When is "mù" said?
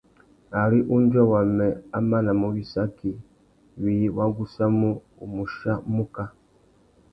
5.33-5.43